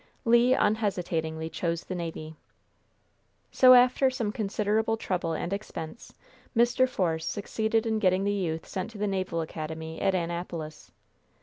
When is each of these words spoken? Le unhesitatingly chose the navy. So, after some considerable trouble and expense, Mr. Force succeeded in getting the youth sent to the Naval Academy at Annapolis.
Le 0.25 0.53
unhesitatingly 0.57 1.47
chose 1.47 1.83
the 1.83 1.93
navy. 1.93 2.35
So, 3.51 3.75
after 3.75 4.09
some 4.09 4.31
considerable 4.31 4.97
trouble 4.97 5.33
and 5.33 5.53
expense, 5.53 6.11
Mr. 6.57 6.89
Force 6.89 7.23
succeeded 7.23 7.85
in 7.85 7.99
getting 7.99 8.23
the 8.23 8.33
youth 8.33 8.65
sent 8.65 8.89
to 8.89 8.97
the 8.97 9.05
Naval 9.05 9.41
Academy 9.41 10.01
at 10.01 10.15
Annapolis. 10.15 10.91